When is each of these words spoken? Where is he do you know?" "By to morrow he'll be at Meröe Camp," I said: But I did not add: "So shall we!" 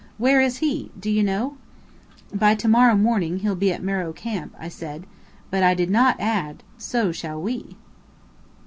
Where 0.17 0.41
is 0.41 0.57
he 0.57 0.89
do 0.99 1.11
you 1.11 1.21
know?" 1.21 1.57
"By 2.33 2.55
to 2.55 2.67
morrow 2.67 2.97
he'll 3.37 3.55
be 3.55 3.71
at 3.71 3.83
Meröe 3.83 4.15
Camp," 4.15 4.51
I 4.59 4.67
said: 4.67 5.05
But 5.51 5.61
I 5.61 5.75
did 5.75 5.91
not 5.91 6.19
add: 6.19 6.63
"So 6.79 7.11
shall 7.11 7.39
we!" 7.39 7.77